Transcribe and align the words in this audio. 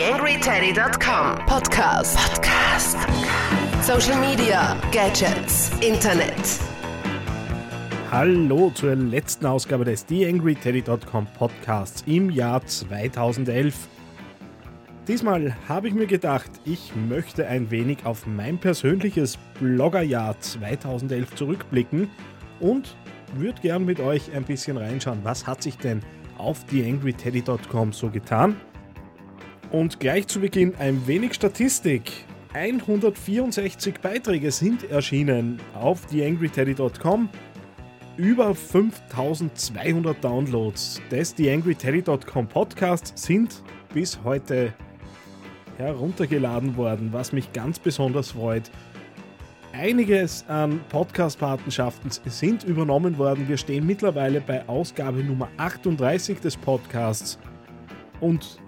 TheAngryTeddy.com 0.00 1.44
Podcast. 1.44 2.16
Podcast. 2.16 2.96
Social 3.82 4.18
Media, 4.18 4.74
Gadgets, 4.92 5.70
Internet. 5.82 6.58
Hallo 8.10 8.70
zur 8.70 8.94
letzten 8.94 9.44
Ausgabe 9.44 9.84
des 9.84 10.06
TheAngryTeddy.com 10.06 11.26
Podcasts 11.38 12.02
im 12.06 12.30
Jahr 12.30 12.64
2011. 12.64 13.74
Diesmal 15.06 15.54
habe 15.68 15.88
ich 15.88 15.92
mir 15.92 16.06
gedacht, 16.06 16.50
ich 16.64 16.96
möchte 16.96 17.46
ein 17.46 17.70
wenig 17.70 18.06
auf 18.06 18.26
mein 18.26 18.56
persönliches 18.56 19.36
Bloggerjahr 19.60 20.40
2011 20.40 21.34
zurückblicken 21.34 22.08
und 22.58 22.96
würde 23.34 23.60
gern 23.60 23.84
mit 23.84 24.00
euch 24.00 24.32
ein 24.34 24.44
bisschen 24.44 24.78
reinschauen, 24.78 25.20
was 25.24 25.46
hat 25.46 25.62
sich 25.62 25.76
denn 25.76 26.00
auf 26.38 26.64
TheAngryTeddy.com 26.64 27.92
so 27.92 28.08
getan. 28.08 28.56
Und 29.70 30.00
gleich 30.00 30.26
zu 30.26 30.40
Beginn 30.40 30.74
ein 30.78 31.06
wenig 31.06 31.34
Statistik. 31.34 32.10
164 32.54 34.00
Beiträge 34.00 34.50
sind 34.50 34.90
erschienen 34.90 35.60
auf 35.74 36.06
TheAngryTeddy.com. 36.06 37.28
Über 38.16 38.54
5200 38.54 40.22
Downloads 40.22 41.00
des 41.12 41.36
TheAngryTeddy.com 41.36 42.48
Podcasts 42.48 43.12
sind 43.22 43.62
bis 43.94 44.18
heute 44.24 44.74
heruntergeladen 45.78 46.76
worden, 46.76 47.12
was 47.12 47.32
mich 47.32 47.52
ganz 47.52 47.78
besonders 47.78 48.32
freut. 48.32 48.70
Einiges 49.72 50.44
an 50.48 50.80
Podcast-Patenschaften 50.88 52.10
sind 52.10 52.64
übernommen 52.64 53.16
worden. 53.18 53.48
Wir 53.48 53.56
stehen 53.56 53.86
mittlerweile 53.86 54.40
bei 54.40 54.68
Ausgabe 54.68 55.22
Nummer 55.22 55.48
38 55.58 56.40
des 56.40 56.56
Podcasts. 56.56 57.38
Und 58.20 58.58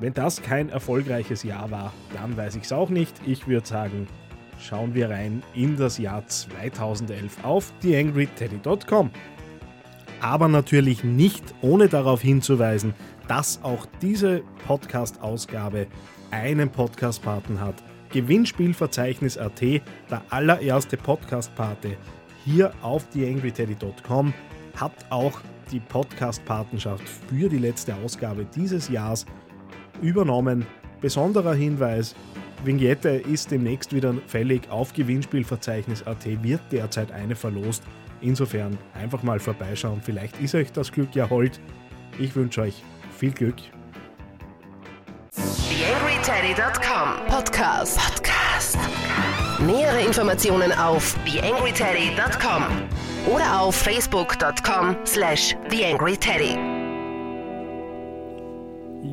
wenn 0.00 0.14
das 0.14 0.42
kein 0.42 0.68
erfolgreiches 0.68 1.42
Jahr 1.42 1.70
war, 1.70 1.92
dann 2.14 2.36
weiß 2.36 2.56
ich 2.56 2.64
es 2.64 2.72
auch 2.72 2.90
nicht. 2.90 3.14
Ich 3.26 3.46
würde 3.48 3.66
sagen, 3.66 4.06
schauen 4.60 4.94
wir 4.94 5.10
rein 5.10 5.42
in 5.54 5.76
das 5.76 5.98
Jahr 5.98 6.26
2011 6.26 7.44
auf 7.44 7.72
theangryteddy.com. 7.80 9.10
Aber 10.20 10.48
natürlich 10.48 11.04
nicht 11.04 11.44
ohne 11.60 11.88
darauf 11.88 12.20
hinzuweisen, 12.20 12.94
dass 13.28 13.62
auch 13.62 13.86
diese 14.02 14.42
Podcast-Ausgabe 14.66 15.86
einen 16.30 16.70
Podcast-Paten 16.70 17.60
hat. 17.60 17.76
Gewinnspielverzeichnis.at, 18.10 19.60
der 19.60 20.22
allererste 20.30 20.96
Podcast-Pate 20.96 21.96
hier 22.44 22.72
auf 22.82 23.08
theangryteddy.com, 23.10 24.32
hat 24.76 24.92
auch 25.10 25.40
die 25.70 25.80
Podcast-Patenschaft 25.80 27.06
für 27.06 27.48
die 27.48 27.58
letzte 27.58 27.94
Ausgabe 27.96 28.46
dieses 28.46 28.88
Jahres 28.88 29.26
übernommen. 30.02 30.66
Besonderer 31.00 31.54
Hinweis, 31.54 32.14
Vignette 32.64 33.10
ist 33.10 33.50
demnächst 33.50 33.94
wieder 33.94 34.14
fällig 34.26 34.68
auf 34.70 34.92
Gewinnspielverzeichnis.at, 34.92 36.42
wird 36.42 36.60
derzeit 36.72 37.12
eine 37.12 37.36
verlost. 37.36 37.84
Insofern 38.20 38.76
einfach 38.94 39.22
mal 39.22 39.38
vorbeischauen, 39.38 40.00
vielleicht 40.02 40.40
ist 40.40 40.54
euch 40.54 40.72
das 40.72 40.90
Glück 40.90 41.14
ja 41.14 41.30
hold. 41.30 41.60
Ich 42.18 42.34
wünsche 42.34 42.62
euch 42.62 42.82
viel 43.16 43.30
Glück. 43.30 43.56
TheAngryTeddy.com 45.32 47.26
Podcast. 47.28 47.98
Podcast. 47.98 48.78
Nähere 49.64 50.00
Informationen 50.04 50.72
auf 50.72 51.16
TheAngryTeddy.com 51.24 52.64
oder 53.32 53.60
auf 53.60 53.76
Facebook.com 53.76 54.96
slash 55.04 55.56
TheAngryTeddy. 55.68 56.77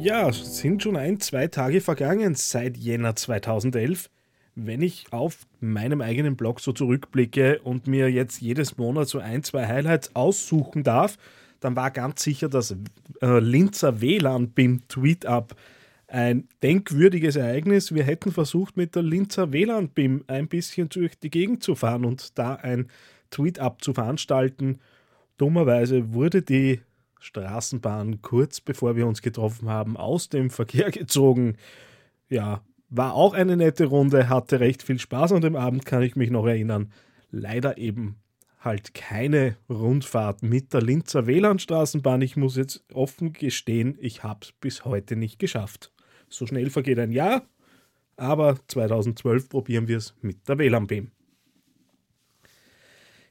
Ja, 0.06 0.30
es 0.30 0.60
sind 0.60 0.84
schon 0.84 0.98
ein, 0.98 1.20
zwei 1.20 1.48
Tage 1.48 1.82
vergangen 1.82 2.36
seit 2.36 2.78
Jänner 2.78 3.16
2011. 3.16 4.12
Wenn 4.54 4.84
ich 4.84 5.08
auf 5.10 5.48
meinem 5.62 6.00
eigenen 6.00 6.36
Blog 6.36 6.60
so 6.60 6.74
zurückblicke 6.74 7.60
und 7.64 7.88
mir 7.88 8.12
jetzt 8.12 8.40
jedes 8.40 8.78
Monat 8.78 9.08
so 9.08 9.18
ein, 9.18 9.42
zwei 9.42 9.66
Highlights 9.66 10.16
aussuchen 10.16 10.84
darf, 10.84 11.18
dann 11.60 11.76
war 11.76 11.90
ganz 11.90 12.22
sicher 12.22 12.50
das 12.50 12.76
äh, 13.20 13.40
Linzer 13.40 14.00
WLAN-BIM-Tweet-Up 14.00 15.56
ein 16.08 16.50
denkwürdiges 16.62 17.36
Ereignis. 17.36 17.96
Wir 17.96 18.04
hätten 18.04 18.32
versucht, 18.32 18.78
mit 18.78 18.94
der 18.94 19.02
Linzer 19.02 19.52
WLAN-BIM 19.54 20.26
ein 20.28 20.48
bisschen 20.48 20.88
durch 20.88 21.18
die 21.18 21.32
Gegend 21.32 21.64
zu 21.64 21.74
fahren 21.74 22.06
und 22.06 22.38
da 22.38 22.54
ein 22.54 22.90
Tweet-Up 23.32 23.84
zu 23.84 23.96
veranstalten. 23.96 24.82
Dummerweise 25.40 26.14
wurde 26.14 26.44
die 26.44 26.82
Straßenbahn 27.26 28.22
kurz 28.22 28.62
bevor 28.62 28.96
wir 28.96 29.08
uns 29.08 29.22
getroffen 29.22 29.70
haben 29.70 29.98
aus 29.98 30.30
dem 30.30 30.50
Verkehr 30.50 30.92
gezogen. 30.92 31.58
Ja, 32.30 32.62
war 32.90 33.14
auch 33.16 33.34
eine 33.34 33.58
nette 33.58 33.86
Runde, 33.86 34.30
hatte 34.30 34.60
recht 34.60 34.84
viel 34.84 35.00
Spaß 35.00 35.34
an 35.34 35.42
dem 35.42 35.56
Abend, 35.56 35.86
kann 35.86 36.04
ich 36.04 36.16
mich 36.16 36.30
noch 36.30 36.46
erinnern. 36.46 36.92
Leider 37.32 37.78
eben 37.78 38.16
halt 38.60 38.94
keine 38.94 39.58
Rundfahrt 39.70 40.44
mit 40.44 40.74
der 40.74 40.82
Linzer 40.82 41.28
WLAN-Straßenbahn. 41.28 42.22
Ich 42.22 42.36
muss 42.36 42.56
jetzt 42.56 42.84
offen 42.94 43.34
gestehen, 43.34 43.98
ich 44.00 44.24
habe 44.24 44.40
es 44.44 44.52
bis 44.54 44.86
heute 44.86 45.16
nicht 45.16 45.40
geschafft. 45.40 45.92
So 46.30 46.48
schnell 46.48 46.70
vergeht 46.70 47.00
ein 47.00 47.12
Jahr, 47.12 47.44
aber 48.18 48.58
2012 48.68 49.50
probieren 49.50 49.88
wir 49.88 49.98
es 49.98 50.16
mit 50.22 50.48
der 50.48 50.58
WLAN-BIM. 50.58 51.12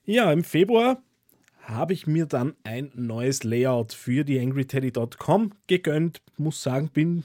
Ja, 0.04 0.31
im 0.33 0.44
Februar 0.44 1.03
habe 1.67 1.93
ich 1.93 2.07
mir 2.07 2.27
dann 2.27 2.55
ein 2.65 2.91
neues 2.95 3.45
Layout 3.45 3.93
für 3.93 4.25
die 4.25 4.39
angryteddy.com 4.39 5.53
gegönnt. 5.67 6.23
Muss 6.37 6.63
sagen, 6.63 6.91
bin 6.93 7.25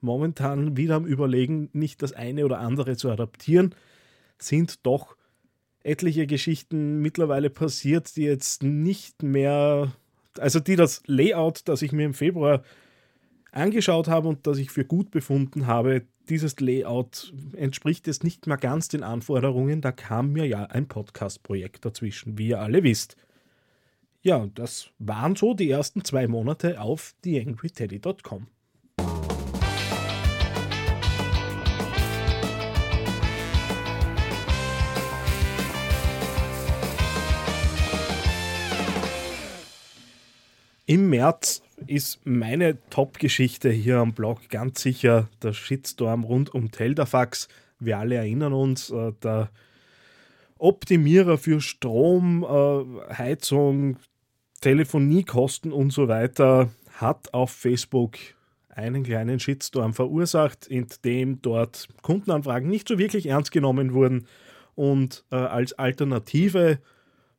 momentan 0.00 0.76
wieder 0.76 0.94
am 0.94 1.06
Überlegen, 1.06 1.68
nicht 1.72 2.02
das 2.02 2.12
eine 2.12 2.44
oder 2.44 2.58
andere 2.60 2.96
zu 2.96 3.10
adaptieren. 3.10 3.74
Sind 4.38 4.86
doch 4.86 5.16
etliche 5.82 6.26
Geschichten 6.26 7.00
mittlerweile 7.00 7.50
passiert, 7.50 8.16
die 8.16 8.22
jetzt 8.22 8.62
nicht 8.62 9.22
mehr, 9.22 9.92
also 10.38 10.60
die 10.60 10.76
das 10.76 11.02
Layout, 11.06 11.62
das 11.66 11.82
ich 11.82 11.92
mir 11.92 12.06
im 12.06 12.14
Februar 12.14 12.62
angeschaut 13.52 14.08
habe 14.08 14.28
und 14.28 14.46
das 14.46 14.58
ich 14.58 14.70
für 14.70 14.84
gut 14.84 15.10
befunden 15.10 15.66
habe, 15.66 16.02
dieses 16.28 16.60
Layout 16.60 17.32
entspricht 17.56 18.06
jetzt 18.06 18.22
nicht 18.22 18.46
mehr 18.46 18.56
ganz 18.56 18.88
den 18.88 19.02
Anforderungen. 19.02 19.80
Da 19.80 19.90
kam 19.90 20.32
mir 20.32 20.46
ja 20.46 20.64
ein 20.64 20.86
Podcast-Projekt 20.86 21.84
dazwischen, 21.84 22.38
wie 22.38 22.48
ihr 22.48 22.60
alle 22.60 22.84
wisst. 22.84 23.16
Ja, 24.22 24.46
das 24.54 24.90
waren 24.98 25.34
so 25.34 25.54
die 25.54 25.70
ersten 25.70 26.04
zwei 26.04 26.26
Monate 26.26 26.78
auf 26.78 27.14
theangryteddy.com. 27.22 28.48
Im 40.84 41.08
März 41.08 41.62
ist 41.86 42.20
meine 42.26 42.76
Top-Geschichte 42.90 43.70
hier 43.70 44.00
am 44.00 44.12
Blog 44.12 44.50
ganz 44.50 44.82
sicher 44.82 45.30
der 45.42 45.54
Shitstorm 45.54 46.24
rund 46.24 46.54
um 46.54 46.70
Teldafax. 46.70 47.48
Wir 47.78 47.96
alle 47.96 48.16
erinnern 48.16 48.52
uns, 48.52 48.90
äh, 48.90 49.12
der 49.22 49.50
Optimierer 50.58 51.38
für 51.38 51.62
Strom, 51.62 52.44
äh, 52.44 53.14
Heizung, 53.14 53.96
Telefoniekosten 54.60 55.72
und 55.72 55.92
so 55.92 56.08
weiter 56.08 56.70
hat 56.92 57.32
auf 57.32 57.50
Facebook 57.50 58.16
einen 58.68 59.02
kleinen 59.02 59.40
Shitstorm 59.40 59.94
verursacht, 59.94 60.66
in 60.66 60.86
dem 61.04 61.42
dort 61.42 61.88
Kundenanfragen 62.02 62.68
nicht 62.68 62.88
so 62.88 62.98
wirklich 62.98 63.26
ernst 63.26 63.52
genommen 63.52 63.94
wurden 63.94 64.26
und 64.74 65.24
äh, 65.30 65.36
als 65.36 65.72
Alternative 65.74 66.78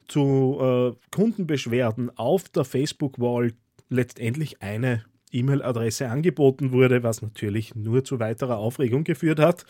zu 0.08 0.58
äh, 0.60 0.92
Kundenbeschwerden 1.16 2.16
auf 2.18 2.50
der 2.50 2.66
Facebook-Wall 2.66 3.54
letztendlich 3.90 4.62
eine 4.62 5.06
E-Mail-Adresse 5.32 6.10
angeboten 6.10 6.72
wurde, 6.72 7.04
was 7.04 7.22
natürlich 7.22 7.76
nur 7.76 8.04
zu 8.04 8.20
weiterer 8.20 8.58
Aufregung 8.58 9.04
geführt 9.04 9.40
hat. 9.40 9.66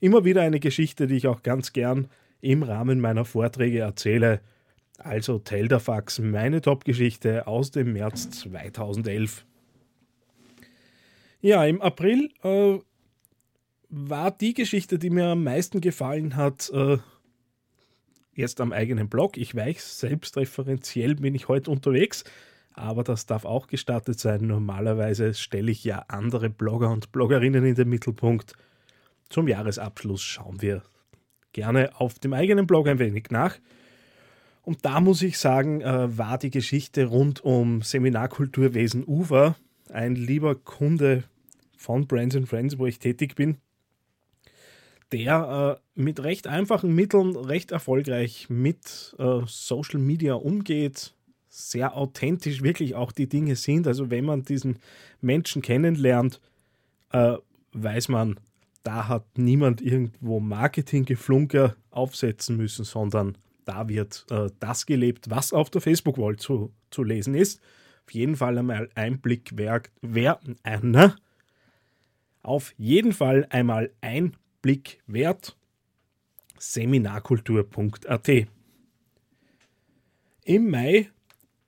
Immer 0.00 0.24
wieder 0.24 0.42
eine 0.42 0.60
Geschichte, 0.60 1.06
die 1.06 1.16
ich 1.16 1.26
auch 1.26 1.42
ganz 1.42 1.72
gern 1.72 2.08
im 2.40 2.62
Rahmen 2.62 3.00
meiner 3.00 3.24
Vorträge 3.24 3.80
erzähle. 3.80 4.40
Also 4.98 5.38
Teldafax, 5.38 6.18
meine 6.18 6.60
Top-Geschichte 6.60 7.46
aus 7.46 7.70
dem 7.70 7.92
März 7.92 8.30
2011. 8.30 9.46
Ja, 11.40 11.64
im 11.64 11.80
April 11.80 12.30
äh, 12.42 12.78
war 13.88 14.30
die 14.32 14.54
Geschichte, 14.54 14.98
die 14.98 15.10
mir 15.10 15.26
am 15.26 15.44
meisten 15.44 15.80
gefallen 15.80 16.34
hat, 16.34 16.68
äh, 16.74 16.98
erst 18.34 18.60
am 18.60 18.72
eigenen 18.72 19.08
Blog. 19.08 19.36
Ich 19.36 19.54
weiß, 19.54 20.00
selbstreferenziell 20.00 21.14
bin 21.14 21.36
ich 21.36 21.46
heute 21.46 21.70
unterwegs, 21.70 22.24
aber 22.72 23.04
das 23.04 23.26
darf 23.26 23.44
auch 23.44 23.68
gestattet 23.68 24.18
sein. 24.18 24.48
Normalerweise 24.48 25.32
stelle 25.34 25.70
ich 25.70 25.84
ja 25.84 26.04
andere 26.08 26.50
Blogger 26.50 26.90
und 26.90 27.12
Bloggerinnen 27.12 27.64
in 27.64 27.76
den 27.76 27.88
Mittelpunkt. 27.88 28.54
Zum 29.28 29.46
Jahresabschluss 29.46 30.22
schauen 30.22 30.60
wir 30.60 30.82
gerne 31.52 32.00
auf 32.00 32.18
dem 32.18 32.32
eigenen 32.32 32.66
Blog 32.66 32.88
ein 32.88 32.98
wenig 32.98 33.30
nach. 33.30 33.58
Und 34.62 34.84
da 34.84 35.00
muss 35.00 35.22
ich 35.22 35.38
sagen, 35.38 35.80
äh, 35.80 36.16
war 36.16 36.38
die 36.38 36.50
Geschichte 36.50 37.06
rund 37.06 37.44
um 37.44 37.82
Seminarkulturwesen 37.82 39.06
Ufer 39.06 39.56
ein 39.90 40.14
lieber 40.14 40.54
Kunde 40.54 41.24
von 41.76 42.06
Brands 42.06 42.36
and 42.36 42.48
Friends, 42.48 42.78
wo 42.78 42.86
ich 42.86 42.98
tätig 42.98 43.34
bin, 43.34 43.56
der 45.12 45.78
äh, 45.78 46.00
mit 46.00 46.22
recht 46.22 46.46
einfachen 46.46 46.94
Mitteln 46.94 47.34
recht 47.36 47.70
erfolgreich 47.70 48.50
mit 48.50 49.16
äh, 49.18 49.40
Social 49.46 50.00
Media 50.00 50.34
umgeht, 50.34 51.14
sehr 51.48 51.96
authentisch 51.96 52.62
wirklich 52.62 52.94
auch 52.94 53.10
die 53.10 53.28
Dinge 53.28 53.56
sind. 53.56 53.86
Also 53.86 54.10
wenn 54.10 54.26
man 54.26 54.42
diesen 54.42 54.78
Menschen 55.20 55.62
kennenlernt, 55.62 56.40
weiß 57.72 58.08
man, 58.08 58.38
da 58.82 59.08
hat 59.08 59.24
niemand 59.36 59.80
irgendwo 59.80 60.40
Marketinggeflunker 60.40 61.76
aufsetzen 61.90 62.56
müssen, 62.56 62.84
sondern 62.84 63.36
da 63.68 63.88
wird 63.88 64.26
äh, 64.30 64.48
das 64.60 64.86
gelebt, 64.86 65.30
was 65.30 65.52
auf 65.52 65.70
der 65.70 65.80
Facebook-Wall 65.80 66.36
zu, 66.36 66.72
zu 66.90 67.02
lesen 67.02 67.34
ist. 67.34 67.60
Auf 68.06 68.14
jeden 68.14 68.36
Fall 68.36 68.56
einmal 68.56 68.88
ein 68.94 69.20
Blick 69.20 69.56
wert, 69.56 69.90
wer, 70.00 70.40
äh, 70.64 70.78
ne? 70.78 71.14
auf 72.42 72.72
jeden 72.78 73.12
Fall 73.12 73.46
einmal 73.50 73.92
ein 74.00 74.34
Blick 74.62 75.00
wert. 75.06 75.56
Seminarkultur.at. 76.58 78.28
Im 80.44 80.70
Mai 80.70 81.10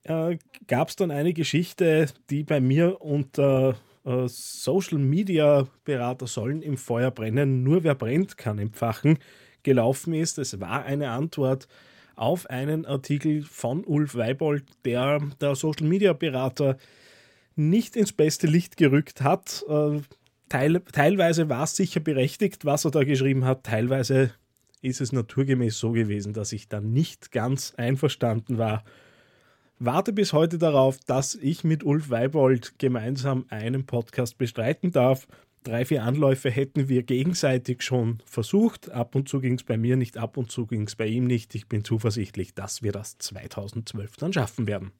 äh, 0.05 0.38
gab 0.67 0.88
es 0.88 0.97
dann 0.97 1.11
eine 1.11 1.35
Geschichte, 1.35 2.06
die 2.31 2.44
bei 2.44 2.61
mir 2.61 3.00
unter 3.02 3.76
äh, 4.05 4.26
Social 4.26 4.99
Media 4.99 5.69
Berater 5.85 6.26
sollen 6.26 6.62
im 6.62 6.76
Feuer 6.76 7.11
brennen, 7.11 7.62
nur 7.62 7.85
wer 7.85 7.94
brennt 7.94 8.38
kann 8.38 8.58
empfachen, 8.58 9.19
gelaufen 9.62 10.15
ist. 10.15 10.39
Es 10.39 10.61
war 10.61 10.85
eine 10.85 11.11
Antwort 11.11 11.69
auf 12.17 12.49
einen 12.51 12.87
Artikel 12.87 13.43
von 13.43 13.85
Ulf 13.85 14.15
Weibold, 14.15 14.65
der 14.85 15.21
der 15.41 15.55
Social 15.55 15.87
Media 15.87 16.12
Berater 16.12 16.77
nicht 17.57 17.97
ins 17.97 18.12
beste 18.12 18.47
Licht 18.47 18.77
gerückt 18.77 19.23
hat. 19.23 19.65
Äh, 19.69 20.01
teil, 20.49 20.81
teilweise 20.93 21.49
war 21.49 21.65
es 21.65 21.77
sicher 21.77 22.01
berechtigt, 22.01 22.65
was 22.65 22.85
er 22.85 22.91
da 22.91 23.05
geschrieben 23.05 23.45
hat, 23.45 23.65
teilweise 23.65 24.33
ist 24.83 25.01
es 25.01 25.12
naturgemäß 25.12 25.79
so 25.79 25.93
gewesen, 25.93 26.33
dass 26.33 26.53
ich 26.53 26.69
da 26.69 26.81
nicht 26.81 27.33
ganz 27.33 27.75
einverstanden 27.77 28.59
war 28.59 28.85
warte 29.81 30.12
bis 30.12 30.33
heute 30.33 30.59
darauf, 30.59 30.99
dass 31.07 31.35
ich 31.35 31.65
mit 31.65 31.83
Ulf 31.83 32.11
Weibold 32.11 32.79
gemeinsam 32.79 33.47
einen 33.49 33.87
Podcast 33.87 34.39
bestreiten 34.39 34.93
darf. 34.93 35.27
Drei, 35.62 35.85
vier 35.85 36.05
Anläufe 36.05 36.51
hätten 36.51 36.89
wir 36.89 37.03
gegenseitig 37.03 37.83
schon 37.83 38.23
versucht. 38.25 38.91
Ab 38.91 39.15
und 39.15 39.29
zu 39.29 39.41
ging 39.41 39.55
es 39.57 39.62
bei 39.62 39.77
mir 39.77 39.97
nicht, 39.97 40.17
ab 40.17 40.39
und 40.39 40.51
zu 40.51 40.67
ging 40.67 40.87
es 40.87 40.97
bei 40.97 41.07
ihm 41.07 41.27
nicht. 41.27 41.55
Ich 41.55 41.69
bin 41.69 41.85
zuversichtlich, 41.85 42.55
dass 42.55 42.83
wir 42.83 42.93
das 42.93 43.19
2012 43.19 44.17
dann 44.17 44.33
schaffen 44.33 44.67
werden. 44.67 44.93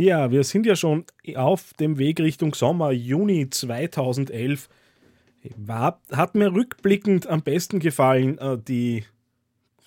Ja, 0.00 0.30
wir 0.30 0.44
sind 0.44 0.64
ja 0.64 0.76
schon 0.76 1.04
auf 1.34 1.74
dem 1.74 1.98
Weg 1.98 2.20
Richtung 2.20 2.54
Sommer, 2.54 2.90
Juni 2.90 3.50
2011. 3.50 4.70
War, 5.58 6.00
hat 6.10 6.34
mir 6.34 6.54
rückblickend 6.54 7.26
am 7.26 7.42
besten 7.42 7.80
gefallen, 7.80 8.38
äh, 8.38 8.56
die 8.56 9.04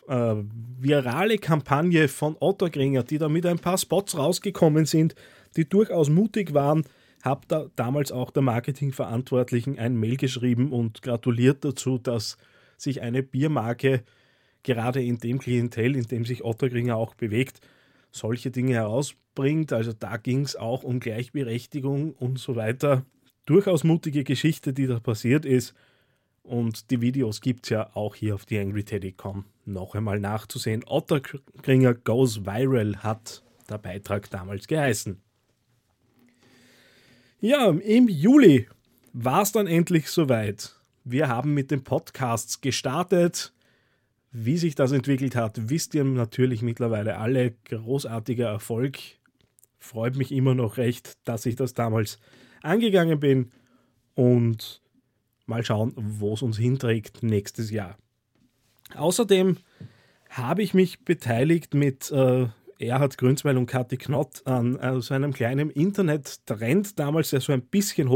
äh, 0.07 0.35
virale 0.79 1.39
Kampagne 1.39 2.07
von 2.09 2.37
Otto 2.39 2.69
Gringer, 2.69 3.01
die 3.01 3.17
da 3.17 3.27
mit 3.27 3.47
ein 3.47 3.57
paar 3.57 3.79
Spots 3.79 4.15
rausgekommen 4.15 4.85
sind, 4.85 5.15
die 5.57 5.67
durchaus 5.67 6.11
mutig 6.11 6.53
waren. 6.53 6.83
Hab 7.23 7.47
da 7.47 7.65
damals 7.75 8.11
auch 8.11 8.29
der 8.29 8.43
Marketingverantwortlichen 8.43 9.79
ein 9.79 9.95
Mail 9.95 10.17
geschrieben 10.17 10.71
und 10.71 11.01
gratuliert 11.01 11.65
dazu, 11.65 11.97
dass 11.97 12.37
sich 12.77 13.01
eine 13.01 13.23
Biermarke 13.23 14.03
gerade 14.61 15.01
in 15.01 15.17
dem 15.17 15.39
Klientel, 15.39 15.95
in 15.95 16.05
dem 16.05 16.23
sich 16.23 16.45
Otto 16.45 16.69
Gringer 16.69 16.97
auch 16.97 17.15
bewegt, 17.15 17.61
solche 18.13 18.51
Dinge 18.51 18.73
herausbringt. 18.75 19.73
Also 19.73 19.91
da 19.91 20.17
ging 20.17 20.41
es 20.41 20.55
auch 20.55 20.83
um 20.83 20.99
Gleichberechtigung 20.99 22.13
und 22.13 22.39
so 22.39 22.55
weiter. 22.55 23.05
Durchaus 23.45 23.83
mutige 23.83 24.23
Geschichte, 24.23 24.71
die 24.71 24.87
da 24.87 24.99
passiert 24.99 25.45
ist. 25.45 25.73
Und 26.43 26.91
die 26.91 27.01
Videos 27.01 27.41
gibt 27.41 27.65
es 27.65 27.69
ja 27.69 27.89
auch 27.95 28.15
hier 28.15 28.35
auf 28.35 28.45
theangryteddy.com 28.45 29.45
noch 29.65 29.95
einmal 29.95 30.19
nachzusehen. 30.19 30.83
Otterkringer 30.85 31.93
Goes 31.93 32.45
Viral 32.45 32.97
hat 32.97 33.43
der 33.69 33.77
Beitrag 33.77 34.29
damals 34.29 34.67
geheißen. 34.67 35.21
Ja, 37.39 37.69
im 37.69 38.07
Juli 38.07 38.67
war 39.13 39.41
es 39.41 39.51
dann 39.51 39.67
endlich 39.67 40.09
soweit. 40.09 40.75
Wir 41.05 41.27
haben 41.27 41.53
mit 41.53 41.71
den 41.71 41.83
Podcasts 41.83 42.61
gestartet. 42.61 43.53
Wie 44.35 44.57
sich 44.57 44.73
das 44.73 44.91
entwickelt 44.91 45.35
hat, 45.35 45.69
wisst 45.69 45.93
ihr 45.93 46.03
natürlich 46.03 46.63
mittlerweile 46.63 47.19
alle. 47.19 47.53
Großartiger 47.65 48.47
Erfolg. 48.47 48.97
Freut 49.77 50.15
mich 50.15 50.31
immer 50.31 50.55
noch 50.55 50.77
recht, 50.77 51.19
dass 51.23 51.45
ich 51.45 51.55
das 51.55 51.75
damals 51.75 52.17
angegangen 52.63 53.19
bin. 53.19 53.51
Und 54.15 54.81
mal 55.45 55.63
schauen, 55.63 55.93
wo 55.95 56.33
es 56.33 56.41
uns 56.41 56.57
hinträgt 56.57 57.21
nächstes 57.21 57.69
Jahr. 57.69 57.95
Außerdem 58.95 59.57
habe 60.29 60.63
ich 60.63 60.73
mich 60.73 61.05
beteiligt 61.05 61.75
mit 61.75 62.11
äh, 62.11 62.47
Erhard 62.79 63.19
Grünzweil 63.19 63.57
und 63.57 63.67
Kathi 63.67 63.97
Knott 63.97 64.41
an 64.45 64.79
äh, 64.79 64.99
so 64.99 65.13
einem 65.13 65.33
kleinen 65.33 65.69
Internet-Trend 65.69 66.97
damals, 66.97 67.29
der 67.29 67.41
so 67.41 67.53
ein 67.53 67.61
bisschen 67.61 68.09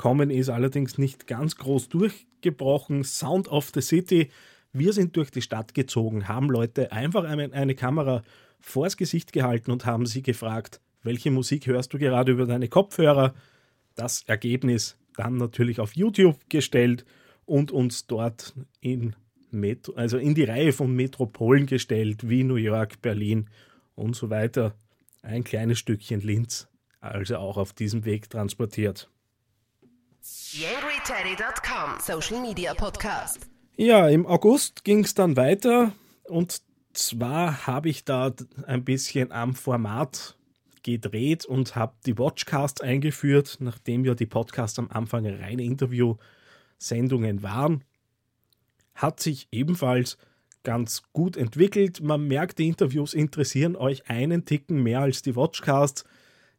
hochgekommen 0.00 0.30
ist, 0.30 0.48
allerdings 0.48 0.98
nicht 0.98 1.26
ganz 1.26 1.56
groß 1.56 1.88
durch 1.88 2.26
gebrochen. 2.40 3.04
Sound 3.04 3.48
of 3.48 3.70
the 3.74 3.82
City. 3.82 4.30
Wir 4.72 4.92
sind 4.92 5.16
durch 5.16 5.30
die 5.30 5.42
Stadt 5.42 5.74
gezogen, 5.74 6.26
haben 6.26 6.48
Leute 6.48 6.90
einfach 6.92 7.24
eine, 7.24 7.74
Kamera 7.74 8.22
vors 8.60 8.96
Gesicht 8.96 9.32
gehalten 9.32 9.70
und 9.70 9.84
haben 9.84 10.06
sie 10.06 10.22
gefragt, 10.22 10.80
welche 11.02 11.30
Musik 11.30 11.66
hörst 11.66 11.92
du 11.92 11.98
gerade 11.98 12.32
über 12.32 12.46
deine 12.46 12.68
Kopfhörer? 12.68 13.34
Das 13.94 14.22
Ergebnis 14.26 14.96
dann 15.16 15.36
natürlich 15.36 15.80
auf 15.80 15.96
YouTube 15.96 16.38
gestellt 16.48 17.04
und 17.44 17.72
uns 17.72 18.06
dort 18.06 18.54
in, 18.80 19.16
Metro, 19.50 19.94
also 19.94 20.16
in 20.18 20.34
die 20.34 20.44
Reihe 20.44 20.72
von 20.72 20.94
Metropolen 20.94 21.66
gestellt, 21.66 22.28
wie 22.28 22.44
New 22.44 22.56
York, 22.56 23.02
Berlin 23.02 23.50
und 23.96 24.14
so 24.16 24.30
weiter. 24.30 24.74
Ein 25.22 25.44
kleines 25.44 25.78
Stückchen 25.78 26.20
Linz, 26.20 26.68
also 27.00 27.36
auch 27.36 27.58
auf 27.58 27.72
diesem 27.72 28.04
Weg 28.04 28.30
transportiert. 28.30 29.10
YangryTeddy.com 30.22 31.98
Social 31.98 32.42
Media 32.42 32.74
Podcast. 32.74 33.48
Ja, 33.76 34.06
im 34.06 34.26
August 34.26 34.84
ging 34.84 35.02
es 35.02 35.14
dann 35.14 35.38
weiter 35.38 35.92
und 36.24 36.60
zwar 36.92 37.66
habe 37.66 37.88
ich 37.88 38.04
da 38.04 38.30
ein 38.66 38.84
bisschen 38.84 39.32
am 39.32 39.54
Format 39.54 40.36
gedreht 40.82 41.46
und 41.46 41.74
habe 41.74 41.94
die 42.04 42.18
Watchcasts 42.18 42.82
eingeführt, 42.82 43.56
nachdem 43.60 44.04
ja 44.04 44.14
die 44.14 44.26
Podcasts 44.26 44.78
am 44.78 44.90
Anfang 44.90 45.24
reine 45.24 45.62
Interview-Sendungen 45.62 47.42
waren. 47.42 47.82
Hat 48.94 49.20
sich 49.20 49.48
ebenfalls 49.52 50.18
ganz 50.64 51.02
gut 51.14 51.38
entwickelt. 51.38 52.02
Man 52.02 52.28
merkt, 52.28 52.58
die 52.58 52.68
Interviews 52.68 53.14
interessieren 53.14 53.74
euch 53.74 54.10
einen 54.10 54.44
Ticken 54.44 54.82
mehr 54.82 55.00
als 55.00 55.22
die 55.22 55.34
Watchcasts. 55.34 56.04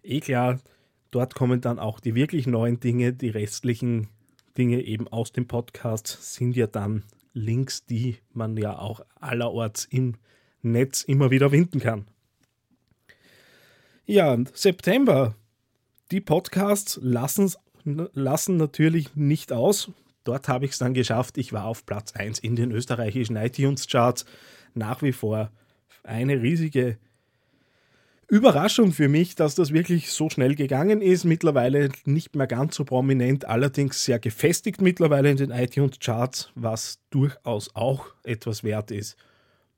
Eh 0.02 0.20
klar, 0.20 0.60
Dort 1.12 1.36
kommen 1.36 1.60
dann 1.62 1.78
auch 1.78 2.00
die 2.00 2.16
wirklich 2.16 2.48
neuen 2.48 2.80
Dinge, 2.80 3.14
die 3.14 3.30
restlichen 3.30 4.08
Dinge 4.58 4.82
eben 4.82 5.08
aus 5.08 5.32
dem 5.32 5.48
Podcast 5.48 6.34
sind 6.36 6.56
ja 6.56 6.68
dann 6.68 7.04
Links, 7.34 7.86
die 7.86 8.18
man 8.34 8.58
ja 8.58 8.78
auch 8.78 9.02
allerorts 9.20 9.86
im 9.86 10.16
Netz 10.62 11.04
immer 11.04 11.32
wieder 11.32 11.50
finden 11.50 11.80
kann. 11.80 12.06
Ja, 14.06 14.38
September. 14.54 15.36
Die 16.12 16.22
Podcasts 16.22 17.00
lassen, 17.02 17.54
lassen 17.86 18.58
natürlich 18.58 19.16
nicht 19.16 19.54
aus. 19.54 19.92
Dort 20.24 20.50
habe 20.50 20.66
ich 20.66 20.72
es 20.72 20.78
dann 20.78 20.94
geschafft. 20.94 21.38
Ich 21.38 21.54
war 21.54 21.66
auf 21.66 21.86
Platz 21.86 22.14
1 22.14 22.40
in 22.40 22.56
den 22.56 22.72
österreichischen 22.72 23.38
iTunes-Charts. 23.38 24.26
Nach 24.74 25.02
wie 25.02 25.14
vor 25.14 25.52
eine 26.04 26.42
riesige 26.42 26.98
Überraschung 28.32 28.94
für 28.94 29.10
mich, 29.10 29.36
dass 29.36 29.56
das 29.56 29.74
wirklich 29.74 30.14
so 30.14 30.30
schnell 30.30 30.56
gegangen 30.56 31.02
ist. 31.02 31.26
Mittlerweile 31.26 31.90
nicht 32.06 32.34
mehr 32.34 32.48
ganz 32.48 32.76
so 32.76 32.86
prominent, 32.86 33.44
allerdings 33.44 34.06
sehr 34.06 34.20
gefestigt 34.20 34.82
mittlerweile 34.82 35.30
in 35.30 35.36
den 35.36 35.52
iTunes-Charts, 35.52 36.50
was 36.56 37.00
durchaus 37.10 37.76
auch 37.76 38.08
etwas 38.24 38.64
wert 38.64 38.90
ist 38.90 39.18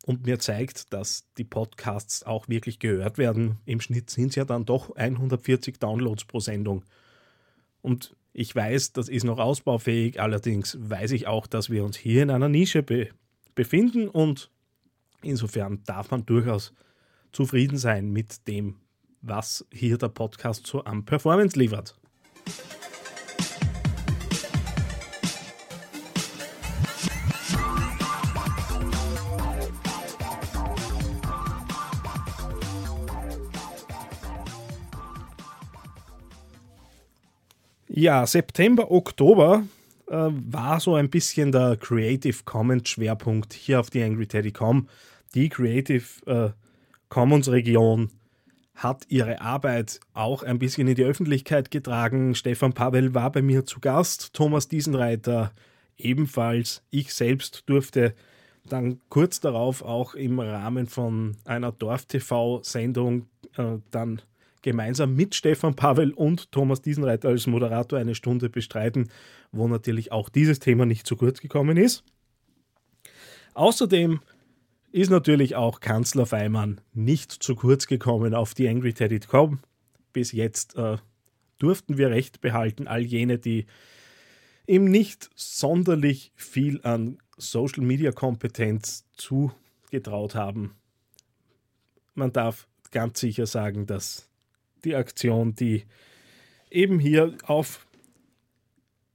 und 0.05 0.27
mir 0.27 0.38
zeigt, 0.38 0.93
dass 0.93 1.25
die 1.38 1.45
Podcasts 1.45 2.24
auch 2.24 2.48
wirklich 2.48 2.77
gehört 2.77 3.17
werden. 3.17 3.57
Im 3.65 3.81
Schnitt 3.81 4.12
sind 4.12 4.29
es 4.29 4.36
ja 4.36 4.45
dann 4.45 4.65
doch 4.65 4.95
140 4.95 5.79
Downloads 5.79 6.25
pro 6.25 6.39
Sendung. 6.39 6.83
Und 7.81 8.15
ich 8.33 8.55
weiß, 8.55 8.93
das 8.93 9.10
ist 9.10 9.24
noch 9.24 9.39
ausbaufähig, 9.39 10.19
allerdings 10.19 10.77
weiß 10.79 11.12
ich 11.12 11.25
auch, 11.25 11.48
dass 11.48 11.72
wir 11.72 11.83
uns 11.83 11.98
hier 11.98 12.22
in 12.22 12.29
einer 12.29 12.50
Nische 12.50 12.83
be 12.83 13.10
befinden 13.55 14.07
und 14.07 14.51
insofern 15.24 15.83
darf 15.86 16.12
man 16.12 16.25
durchaus 16.25 16.72
zufrieden 17.34 17.78
sein 17.78 18.12
mit 18.12 18.48
dem, 18.48 18.78
was 19.22 19.66
hier 19.72 19.98
der 19.98 20.10
Podcast 20.10 20.66
so 20.66 20.84
an 20.84 21.04
Performance 21.04 21.58
liefert. 21.60 21.96
Ja, 37.96 38.25
September, 38.25 38.90
Oktober 38.90 39.66
äh, 40.08 40.16
war 40.16 40.80
so 40.80 40.96
ein 40.96 41.12
bisschen 41.12 41.52
der 41.52 41.78
Creative 41.78 42.38
Commons 42.44 42.90
Schwerpunkt 42.90 43.54
hier 43.54 43.80
auf 43.80 43.92
die 43.92 44.02
AngryTeddy.com. 44.02 44.90
Die 45.36 45.48
Creative 45.48 46.04
äh, 46.25 46.62
Commons 47.13 47.51
Region 47.51 48.10
hat 48.74 49.05
ihre 49.08 49.39
Arbeit 49.39 50.00
auch 50.15 50.41
ein 50.41 50.58
bisschen 50.58 50.88
in 50.88 50.96
die 50.96 51.03
Öffentlichkeit 51.03 51.70
getragen. 51.70 52.34
Stefan 52.34 52.74
Pavel 52.74 53.13
war 53.13 53.32
bei 53.32 53.43
mir 53.43 53.67
zu 53.67 53.79
Gast, 53.79 54.34
Thomas 54.34 54.67
Diesenreiter 54.67 55.51
ebenfalls. 55.96 56.82
Ich 56.89 57.13
selbst 57.13 57.70
durfte 57.70 58.15
dann 58.65 59.00
kurz 59.10 59.39
darauf 59.39 59.84
auch 59.84 60.15
im 60.15 60.39
Rahmen 60.39 60.88
von 60.88 61.38
einer 61.46 61.72
Dorf-TV-Sendung 61.72 63.27
äh, 63.58 63.77
dann 63.91 64.24
gemeinsam 64.63 65.15
mit 65.15 65.36
Stefan 65.36 65.75
Pavel 65.75 66.13
und 66.13 66.51
Thomas 66.51 66.82
Diesenreiter 66.82 67.29
als 67.29 67.46
Moderator 67.46 68.00
eine 68.00 68.15
Stunde 68.15 68.50
bestreiten, 68.50 69.12
wo 69.51 69.67
natürlich 69.67 70.12
auch 70.12 70.29
dieses 70.29 70.58
Thema 70.58 70.88
nicht 70.88 71.05
zu 71.05 71.15
kurz 71.15 71.41
gekommen 71.41 71.77
ist. 71.77 72.03
Außerdem 73.53 74.20
ist 74.93 75.09
natürlich 75.09 75.55
auch 75.55 75.79
Kanzler 75.79 76.27
Feimann 76.27 76.79
nicht 76.93 77.31
zu 77.31 77.55
kurz 77.55 77.88
gekommen 77.88 78.35
auf 78.35 78.53
die 78.53 78.67
AngryTeddy.com. 78.67 79.59
Bis 80.13 80.31
jetzt 80.31 80.75
äh, 80.75 80.97
durften 81.57 81.97
wir 81.97 82.12
Recht 82.12 82.41
behalten, 82.41 82.88
all 82.88 83.01
jene, 83.01 83.39
die 83.39 83.65
ihm 84.67 84.85
nicht 84.85 85.31
sonderlich 85.33 86.31
viel 86.35 86.79
an 86.83 87.17
Social 87.38 87.83
Media 87.83 88.12
Kompetenz 88.12 89.05
zugetraut 89.13 90.35
haben. 90.35 90.75
Man 92.13 92.31
darf 92.31 92.67
ganz 92.91 93.19
sicher 93.19 93.47
sagen, 93.47 93.88
dass 93.88 94.29
die 94.85 94.95
Aktion, 94.95 95.55
die 95.55 95.85
eben 96.69 97.00
hier 97.00 97.35
auf 97.45 97.88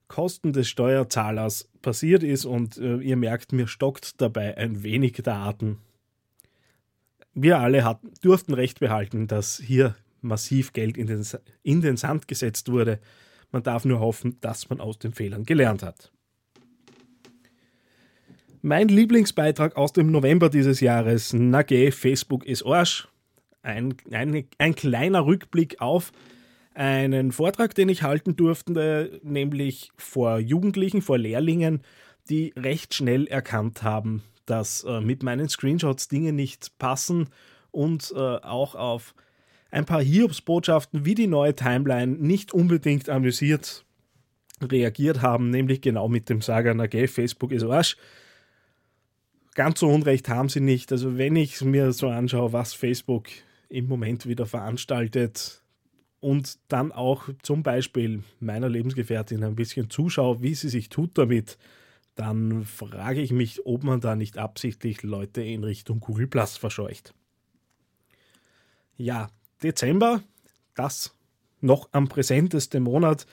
Kosten 0.09 0.53
des 0.53 0.69
Steuerzahlers 0.69 1.68
passiert 1.83 2.23
ist 2.23 2.45
und 2.45 2.79
äh, 2.79 2.99
ihr 2.99 3.17
merkt, 3.17 3.53
mir 3.53 3.67
stockt 3.67 4.21
dabei 4.21 4.57
ein 4.57 4.83
wenig 4.83 5.15
der 5.15 5.35
Atem. 5.35 5.79
Wir 7.35 7.59
alle 7.59 7.85
hatten, 7.85 8.13
durften 8.21 8.55
Recht 8.55 8.81
behalten, 8.81 9.27
dass 9.27 9.59
hier 9.59 9.95
massiv 10.21 10.73
Geld 10.73 10.97
in 10.97 11.07
den, 11.07 11.25
in 11.63 11.81
den 11.81 11.97
Sand 11.97 12.29
gesetzt 12.29 12.71
wurde. 12.71 12.99
Man 13.53 13.63
darf 13.63 13.85
nur 13.85 14.01
hoffen, 14.01 14.39
dass 14.41 14.69
man 14.69 14.81
aus 14.81 14.99
den 14.99 15.13
Fehlern 15.13 15.45
gelernt 15.45 15.83
hat. 15.83 16.13
Mein 18.61 18.89
Lieblingsbeitrag 18.89 19.77
aus 19.77 19.93
dem 19.93 20.11
November 20.11 20.51
dieses 20.51 20.81
Jahres, 20.81 21.33
Nage, 21.33 21.93
Facebook 21.93 22.45
ist 22.45 22.67
Arsch. 22.67 23.09
Ein, 23.63 23.95
ein, 24.11 24.47
ein 24.59 24.75
kleiner 24.75 25.25
Rückblick 25.25 25.81
auf 25.81 26.13
einen 26.79 27.33
Vortrag, 27.33 27.75
den 27.75 27.89
ich 27.89 28.05
halten 28.05 28.37
durfte, 28.37 29.21
nämlich 29.25 29.91
vor 29.97 30.39
Jugendlichen, 30.39 31.03
vor 31.03 31.19
Lehrlingen, 31.19 31.83
die 32.31 32.53
recht 32.57 32.95
schnell 32.95 33.27
erkannt 33.27 33.83
haben, 33.83 34.23
dass 34.47 34.85
äh, 34.85 35.01
mit 35.01 35.25
meinen 35.25 35.49
Screenshots 35.49 36.07
Dinge 36.07 36.33
nicht 36.33 36.79
passen 36.79 37.31
und 37.73 38.13
äh, 38.15 38.19
auch 38.19 38.77
auf 38.77 39.17
ein 39.73 39.87
paar 39.87 40.01
Hiobsbotschaften 40.01 41.05
wie 41.05 41.17
die 41.17 41.27
neue 41.27 41.57
Timeline 41.57 42.13
nicht 42.13 42.55
unbedingt 42.55 43.09
amüsiert 43.09 43.85
reagiert 44.63 45.21
haben, 45.21 45.51
nämlich 45.51 45.81
genau 45.81 46.09
mit 46.09 46.29
dem 46.29 46.43
Sagen, 46.43 46.81
okay, 46.81 47.09
Facebook 47.09 47.51
ist 47.51 47.65
Arsch. 47.65 47.97
Ganz 49.55 49.81
so 49.81 49.89
Unrecht 49.89 50.29
haben 50.29 50.49
sie 50.49 50.61
nicht. 50.61 50.93
Also 50.93 51.19
wenn 51.19 51.35
ich 51.35 51.61
mir 51.61 51.93
so 51.93 52.09
anschaue, 52.09 52.53
was 52.53 52.73
Facebook 52.73 53.27
im 53.69 53.89
Moment 53.89 54.27
wieder 54.27 54.47
veranstaltet, 54.47 55.63
und 56.21 56.59
dann 56.69 56.93
auch 56.93 57.29
zum 57.43 57.63
Beispiel 57.63 58.23
meiner 58.41 58.69
Lebensgefährtin 58.69 59.45
ein 59.45 59.55
bisschen 59.55 59.91
zuschaue, 59.91 60.43
wie 60.43 60.55
sie 60.55 60.69
sich 60.69 60.89
tut 60.89 61.17
damit, 61.17 61.59
dann 62.15 62.65
frage 62.65 63.21
ich 63.21 63.31
mich, 63.31 63.65
ob 63.65 63.85
man 63.85 64.01
da 64.01 64.17
nicht 64.17 64.39
absichtlich 64.39 65.03
Leute 65.03 65.43
in 65.43 65.63
Richtung 65.63 66.01
Google 66.01 66.27
Plus 66.27 66.57
verscheucht. 66.57 67.15
Ja, 68.97 69.29
Dezember, 69.63 70.23
das 70.75 71.15
noch 71.61 71.89
am 71.93 72.09
präsentesten 72.09 72.83
Monat, 72.83 73.27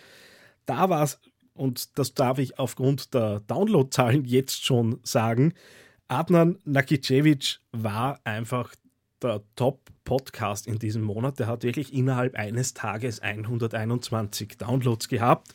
da 0.67 0.89
war 0.89 1.03
es, 1.03 1.19
und 1.55 1.97
das 1.97 2.13
darf 2.13 2.37
ich 2.37 2.59
aufgrund 2.59 3.13
der 3.13 3.39
Downloadzahlen 3.41 4.25
jetzt 4.25 4.63
schon 4.63 4.99
sagen, 5.03 5.53
Adnan 6.07 6.59
Nakicevic 6.65 7.59
war 7.71 8.19
einfach 8.23 8.75
der 9.21 9.41
Top-Podcast 9.55 10.67
in 10.67 10.79
diesem 10.79 11.01
Monat. 11.01 11.39
Der 11.39 11.47
hat 11.47 11.63
wirklich 11.63 11.93
innerhalb 11.93 12.35
eines 12.35 12.73
Tages 12.73 13.21
121 13.21 14.57
Downloads 14.57 15.07
gehabt. 15.07 15.53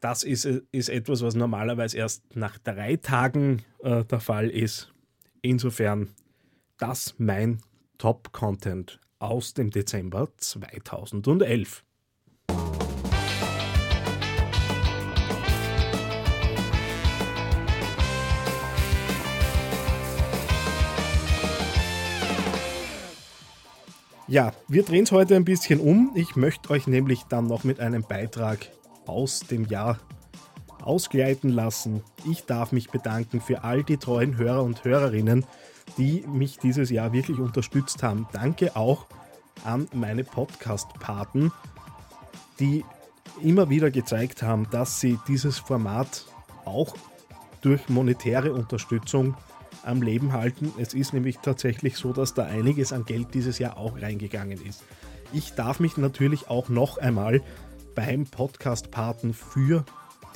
Das 0.00 0.22
ist, 0.22 0.44
ist 0.44 0.88
etwas, 0.88 1.22
was 1.22 1.34
normalerweise 1.34 1.96
erst 1.96 2.36
nach 2.36 2.58
drei 2.58 2.96
Tagen 2.96 3.62
äh, 3.82 4.04
der 4.04 4.20
Fall 4.20 4.50
ist. 4.50 4.92
Insofern 5.42 6.10
das 6.78 7.14
mein 7.18 7.60
Top-Content 7.98 9.00
aus 9.18 9.54
dem 9.54 9.70
Dezember 9.70 10.28
2011. 10.36 11.85
Ja, 24.28 24.52
wir 24.66 24.82
drehen 24.82 25.04
es 25.04 25.12
heute 25.12 25.36
ein 25.36 25.44
bisschen 25.44 25.78
um. 25.78 26.10
Ich 26.16 26.34
möchte 26.34 26.70
euch 26.70 26.88
nämlich 26.88 27.22
dann 27.28 27.46
noch 27.46 27.62
mit 27.62 27.78
einem 27.78 28.02
Beitrag 28.02 28.58
aus 29.06 29.40
dem 29.40 29.66
Jahr 29.66 30.00
ausgleiten 30.82 31.48
lassen. 31.48 32.02
Ich 32.28 32.44
darf 32.44 32.72
mich 32.72 32.90
bedanken 32.90 33.40
für 33.40 33.62
all 33.62 33.84
die 33.84 33.98
treuen 33.98 34.36
Hörer 34.36 34.64
und 34.64 34.82
Hörerinnen, 34.82 35.44
die 35.96 36.24
mich 36.26 36.58
dieses 36.58 36.90
Jahr 36.90 37.12
wirklich 37.12 37.38
unterstützt 37.38 38.02
haben. 38.02 38.26
Danke 38.32 38.74
auch 38.74 39.06
an 39.64 39.86
meine 39.92 40.24
Podcast-Paten, 40.24 41.52
die 42.58 42.84
immer 43.40 43.70
wieder 43.70 43.92
gezeigt 43.92 44.42
haben, 44.42 44.66
dass 44.72 44.98
sie 44.98 45.20
dieses 45.28 45.60
Format 45.60 46.24
auch 46.64 46.96
durch 47.60 47.88
monetäre 47.88 48.52
Unterstützung 48.52 49.36
am 49.86 50.02
Leben 50.02 50.32
halten. 50.32 50.72
Es 50.78 50.94
ist 50.94 51.12
nämlich 51.12 51.38
tatsächlich 51.38 51.96
so, 51.96 52.12
dass 52.12 52.34
da 52.34 52.44
einiges 52.44 52.92
an 52.92 53.04
Geld 53.04 53.34
dieses 53.34 53.58
Jahr 53.58 53.76
auch 53.76 54.00
reingegangen 54.00 54.64
ist. 54.64 54.82
Ich 55.32 55.54
darf 55.54 55.80
mich 55.80 55.96
natürlich 55.96 56.48
auch 56.48 56.68
noch 56.68 56.98
einmal 56.98 57.42
beim 57.94 58.26
Podcast-Paten 58.26 59.34
für 59.34 59.84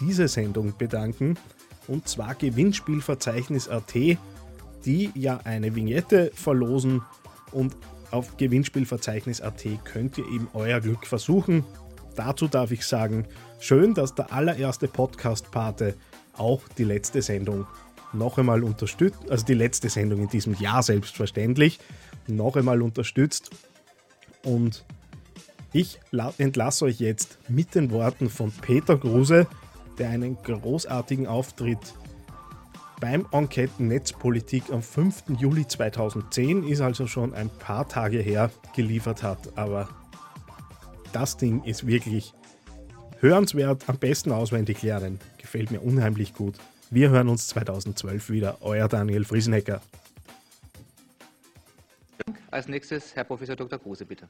diese 0.00 0.28
Sendung 0.28 0.74
bedanken. 0.76 1.36
Und 1.86 2.08
zwar 2.08 2.34
Gewinnspielverzeichnis.at, 2.34 3.94
die 4.84 5.10
ja 5.14 5.40
eine 5.44 5.74
Vignette 5.74 6.30
verlosen. 6.34 7.02
Und 7.52 7.76
auf 8.10 8.36
Gewinnspielverzeichnis.at 8.36 9.84
könnt 9.84 10.18
ihr 10.18 10.26
eben 10.26 10.48
euer 10.54 10.80
Glück 10.80 11.06
versuchen. 11.06 11.64
Dazu 12.16 12.48
darf 12.48 12.70
ich 12.70 12.84
sagen, 12.84 13.26
schön, 13.60 13.94
dass 13.94 14.14
der 14.14 14.32
allererste 14.32 14.88
Podcast-Pate 14.88 15.94
auch 16.36 16.62
die 16.78 16.84
letzte 16.84 17.22
Sendung 17.22 17.66
noch 18.12 18.38
einmal 18.38 18.64
unterstützt, 18.64 19.18
also 19.30 19.44
die 19.44 19.54
letzte 19.54 19.88
Sendung 19.88 20.20
in 20.20 20.28
diesem 20.28 20.54
Jahr 20.54 20.82
selbstverständlich, 20.82 21.78
noch 22.26 22.56
einmal 22.56 22.82
unterstützt. 22.82 23.50
Und 24.44 24.84
ich 25.72 26.00
entlasse 26.38 26.86
euch 26.86 26.98
jetzt 26.98 27.38
mit 27.48 27.74
den 27.74 27.90
Worten 27.90 28.28
von 28.28 28.50
Peter 28.50 28.96
Gruse, 28.96 29.46
der 29.98 30.10
einen 30.10 30.36
großartigen 30.42 31.26
Auftritt 31.26 31.78
beim 33.00 33.26
Enquete 33.32 33.82
Netzpolitik 33.82 34.64
am 34.70 34.82
5. 34.82 35.24
Juli 35.38 35.66
2010, 35.66 36.64
ist 36.64 36.80
also 36.80 37.06
schon 37.06 37.32
ein 37.34 37.48
paar 37.48 37.88
Tage 37.88 38.18
her, 38.18 38.50
geliefert 38.74 39.22
hat. 39.22 39.56
Aber 39.56 39.88
das 41.12 41.36
Ding 41.36 41.62
ist 41.64 41.86
wirklich 41.86 42.34
hörenswert, 43.20 43.88
am 43.88 43.98
besten 43.98 44.32
auswendig 44.32 44.82
lernen. 44.82 45.18
Gefällt 45.38 45.70
mir 45.70 45.80
unheimlich 45.80 46.34
gut. 46.34 46.56
Wir 46.92 47.10
hören 47.10 47.28
uns 47.28 47.46
2012 47.46 48.30
wieder. 48.30 48.58
Euer 48.62 48.88
Daniel 48.88 49.24
Friesenecker. 49.24 49.80
Als 52.50 52.66
nächstes 52.66 53.14
Herr 53.14 53.22
Professor 53.22 53.54
Dr. 53.54 53.78
Kruse, 53.78 54.04
bitte. 54.04 54.28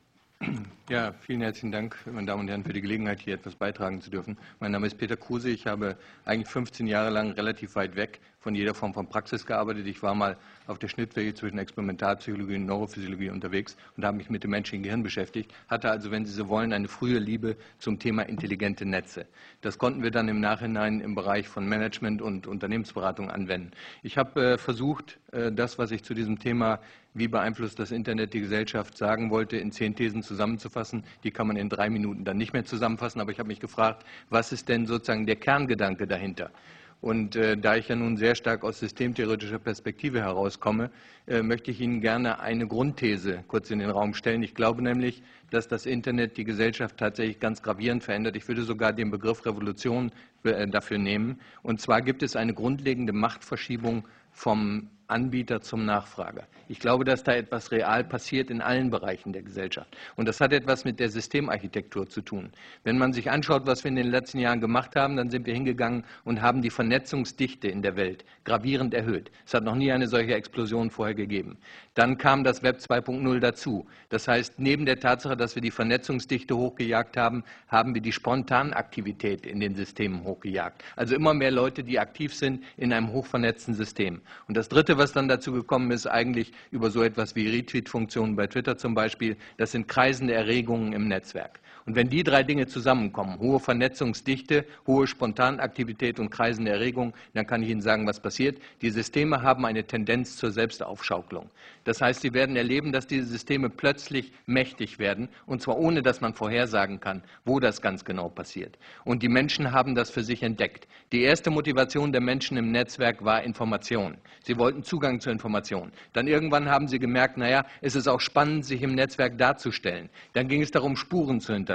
Ja, 0.90 1.14
vielen 1.22 1.40
herzlichen 1.40 1.72
Dank, 1.72 1.96
meine 2.04 2.26
Damen 2.26 2.40
und 2.40 2.48
Herren, 2.48 2.62
für 2.62 2.74
die 2.74 2.82
Gelegenheit, 2.82 3.20
hier 3.20 3.34
etwas 3.34 3.54
beitragen 3.54 4.02
zu 4.02 4.10
dürfen. 4.10 4.36
Mein 4.58 4.72
Name 4.72 4.86
ist 4.86 4.98
Peter 4.98 5.16
Kruse. 5.16 5.48
Ich 5.48 5.66
habe 5.66 5.96
eigentlich 6.26 6.48
15 6.48 6.86
Jahre 6.86 7.08
lang 7.08 7.32
relativ 7.32 7.76
weit 7.76 7.96
weg 7.96 8.20
von 8.40 8.54
jeder 8.54 8.74
Form 8.74 8.94
von 8.94 9.06
Praxis 9.06 9.44
gearbeitet. 9.44 9.86
Ich 9.86 10.02
war 10.02 10.14
mal 10.14 10.36
auf 10.66 10.78
der 10.78 10.88
Schnittwege 10.88 11.34
zwischen 11.34 11.58
Experimentalpsychologie 11.58 12.56
und 12.56 12.66
Neurophysiologie 12.66 13.30
unterwegs 13.30 13.76
und 13.96 14.04
habe 14.04 14.16
mich 14.16 14.30
mit 14.30 14.42
dem 14.42 14.50
menschlichen 14.50 14.82
Gehirn 14.82 15.02
beschäftigt, 15.02 15.52
hatte 15.68 15.90
also, 15.90 16.10
wenn 16.10 16.24
Sie 16.24 16.32
so 16.32 16.48
wollen, 16.48 16.72
eine 16.72 16.88
frühe 16.88 17.18
Liebe 17.18 17.56
zum 17.78 17.98
Thema 17.98 18.22
intelligente 18.22 18.86
Netze. 18.86 19.26
Das 19.60 19.76
konnten 19.76 20.02
wir 20.02 20.10
dann 20.10 20.28
im 20.28 20.40
Nachhinein 20.40 21.00
im 21.00 21.14
Bereich 21.14 21.48
von 21.48 21.68
Management 21.68 22.22
und 22.22 22.46
Unternehmensberatung 22.46 23.30
anwenden. 23.30 23.72
Ich 24.02 24.16
habe 24.16 24.52
äh, 24.52 24.58
versucht, 24.58 25.18
äh, 25.32 25.52
das, 25.52 25.78
was 25.78 25.90
ich 25.90 26.02
zu 26.02 26.14
diesem 26.14 26.38
Thema 26.38 26.80
wie 27.12 27.28
beeinflusst 27.28 27.78
das 27.78 27.90
Internet 27.90 28.34
die 28.34 28.40
Gesellschaft, 28.40 28.96
sagen 28.96 29.30
wollte, 29.30 29.56
in 29.56 29.72
zehn 29.72 29.96
Thesen 29.96 30.22
zusammenzufassen. 30.22 31.04
Die 31.24 31.32
kann 31.32 31.48
man 31.48 31.56
in 31.56 31.68
drei 31.68 31.90
Minuten 31.90 32.24
dann 32.24 32.36
nicht 32.36 32.52
mehr 32.52 32.64
zusammenfassen, 32.64 33.20
aber 33.20 33.32
ich 33.32 33.38
habe 33.38 33.48
mich 33.48 33.60
gefragt, 33.60 34.06
was 34.28 34.52
ist 34.52 34.68
denn 34.68 34.86
sozusagen 34.86 35.26
der 35.26 35.36
Kerngedanke 35.36 36.06
dahinter? 36.06 36.52
Und 37.00 37.34
äh, 37.34 37.56
da 37.56 37.76
ich 37.76 37.88
ja 37.88 37.96
nun 37.96 38.18
sehr 38.18 38.34
stark 38.34 38.62
aus 38.62 38.78
systemtheoretischer 38.78 39.58
Perspektive 39.58 40.20
herauskomme, 40.20 40.90
äh, 41.26 41.42
möchte 41.42 41.70
ich 41.70 41.80
Ihnen 41.80 42.02
gerne 42.02 42.40
eine 42.40 42.66
Grundthese 42.66 43.42
kurz 43.48 43.70
in 43.70 43.78
den 43.78 43.88
Raum 43.88 44.12
stellen. 44.12 44.42
Ich 44.42 44.54
glaube 44.54 44.82
nämlich, 44.82 45.22
dass 45.50 45.66
das 45.66 45.86
Internet 45.86 46.36
die 46.36 46.44
Gesellschaft 46.44 46.98
tatsächlich 46.98 47.40
ganz 47.40 47.62
gravierend 47.62 48.04
verändert. 48.04 48.36
Ich 48.36 48.46
würde 48.48 48.62
sogar 48.62 48.92
den 48.92 49.10
Begriff 49.10 49.46
Revolution 49.46 50.12
äh, 50.44 50.66
dafür 50.66 50.98
nehmen. 50.98 51.40
Und 51.62 51.80
zwar 51.80 52.02
gibt 52.02 52.22
es 52.22 52.36
eine 52.36 52.52
grundlegende 52.52 53.14
Machtverschiebung 53.14 54.06
vom 54.30 54.90
Anbieter 55.10 55.60
zum 55.60 55.84
Nachfrager. 55.84 56.46
Ich 56.68 56.78
glaube, 56.78 57.04
dass 57.04 57.24
da 57.24 57.34
etwas 57.34 57.72
real 57.72 58.04
passiert 58.04 58.50
in 58.50 58.60
allen 58.60 58.90
Bereichen 58.90 59.32
der 59.32 59.42
Gesellschaft. 59.42 59.96
Und 60.16 60.26
das 60.26 60.40
hat 60.40 60.52
etwas 60.52 60.84
mit 60.84 61.00
der 61.00 61.08
Systemarchitektur 61.08 62.08
zu 62.08 62.20
tun. 62.20 62.52
Wenn 62.84 62.96
man 62.96 63.12
sich 63.12 63.30
anschaut, 63.30 63.66
was 63.66 63.82
wir 63.82 63.88
in 63.88 63.96
den 63.96 64.10
letzten 64.10 64.38
Jahren 64.38 64.60
gemacht 64.60 64.94
haben, 64.94 65.16
dann 65.16 65.30
sind 65.30 65.46
wir 65.46 65.54
hingegangen 65.54 66.04
und 66.24 66.40
haben 66.42 66.62
die 66.62 66.70
Vernetzungsdichte 66.70 67.66
in 67.66 67.82
der 67.82 67.96
Welt 67.96 68.24
gravierend 68.44 68.94
erhöht. 68.94 69.32
Es 69.44 69.52
hat 69.52 69.64
noch 69.64 69.74
nie 69.74 69.90
eine 69.90 70.06
solche 70.06 70.34
Explosion 70.34 70.90
vorher 70.90 71.14
gegeben. 71.16 71.58
Dann 71.94 72.18
kam 72.18 72.44
das 72.44 72.62
Web 72.62 72.78
2.0 72.78 73.40
dazu. 73.40 73.86
Das 74.10 74.28
heißt, 74.28 74.54
neben 74.58 74.86
der 74.86 75.00
Tatsache, 75.00 75.36
dass 75.36 75.56
wir 75.56 75.62
die 75.62 75.72
Vernetzungsdichte 75.72 76.56
hochgejagt 76.56 77.16
haben, 77.16 77.42
haben 77.66 77.94
wir 77.94 78.00
die 78.00 78.12
Spontanaktivität 78.12 79.44
in 79.44 79.58
den 79.58 79.74
Systemen 79.74 80.22
hochgejagt. 80.22 80.84
Also 80.94 81.16
immer 81.16 81.34
mehr 81.34 81.50
Leute, 81.50 81.82
die 81.82 81.98
aktiv 81.98 82.32
sind 82.32 82.62
in 82.76 82.92
einem 82.92 83.12
hochvernetzten 83.12 83.74
System. 83.74 84.20
Und 84.46 84.56
das 84.56 84.68
Dritte, 84.68 84.98
was 85.00 85.12
dann 85.12 85.26
dazu 85.26 85.50
gekommen 85.52 85.90
ist, 85.90 86.06
eigentlich 86.06 86.52
über 86.70 86.90
so 86.90 87.02
etwas 87.02 87.34
wie 87.34 87.48
Retweet-Funktionen 87.48 88.36
bei 88.36 88.46
Twitter 88.46 88.76
zum 88.76 88.94
Beispiel, 88.94 89.36
das 89.56 89.72
sind 89.72 89.88
kreisende 89.88 90.34
Erregungen 90.34 90.92
im 90.92 91.08
Netzwerk. 91.08 91.58
Und 91.86 91.96
wenn 91.96 92.08
die 92.08 92.22
drei 92.22 92.42
Dinge 92.42 92.66
zusammenkommen, 92.66 93.38
hohe 93.38 93.60
Vernetzungsdichte, 93.60 94.64
hohe 94.86 95.06
Spontanaktivität 95.06 96.20
und 96.20 96.30
kreisende 96.30 96.70
Erregung, 96.70 97.14
dann 97.34 97.46
kann 97.46 97.62
ich 97.62 97.70
Ihnen 97.70 97.80
sagen, 97.80 98.06
was 98.06 98.20
passiert. 98.20 98.58
Die 98.82 98.90
Systeme 98.90 99.42
haben 99.42 99.64
eine 99.64 99.84
Tendenz 99.84 100.36
zur 100.36 100.50
Selbstaufschaukelung. 100.50 101.50
Das 101.84 102.00
heißt, 102.00 102.20
sie 102.20 102.34
werden 102.34 102.56
erleben, 102.56 102.92
dass 102.92 103.06
diese 103.06 103.24
Systeme 103.24 103.70
plötzlich 103.70 104.32
mächtig 104.46 104.98
werden, 104.98 105.28
und 105.46 105.62
zwar 105.62 105.78
ohne, 105.78 106.02
dass 106.02 106.20
man 106.20 106.34
vorhersagen 106.34 107.00
kann, 107.00 107.22
wo 107.44 107.58
das 107.60 107.80
ganz 107.80 108.04
genau 108.04 108.28
passiert. 108.28 108.78
Und 109.04 109.22
die 109.22 109.28
Menschen 109.28 109.72
haben 109.72 109.94
das 109.94 110.10
für 110.10 110.22
sich 110.22 110.42
entdeckt. 110.42 110.86
Die 111.12 111.22
erste 111.22 111.50
Motivation 111.50 112.12
der 112.12 112.20
Menschen 112.20 112.56
im 112.56 112.70
Netzwerk 112.70 113.24
war 113.24 113.42
Information. 113.42 114.16
Sie 114.44 114.58
wollten 114.58 114.82
Zugang 114.82 115.20
zu 115.20 115.30
Informationen. 115.30 115.92
Dann 116.12 116.26
irgendwann 116.26 116.68
haben 116.68 116.86
sie 116.86 116.98
gemerkt, 116.98 117.36
naja, 117.36 117.64
es 117.80 117.96
ist 117.96 118.08
auch 118.08 118.20
spannend, 118.20 118.64
sich 118.64 118.82
im 118.82 118.94
Netzwerk 118.94 119.38
darzustellen. 119.38 120.10
Dann 120.34 120.48
ging 120.48 120.62
es 120.62 120.70
darum, 120.70 120.96
Spuren 120.96 121.40
zu 121.40 121.54
hinterlassen. 121.54 121.69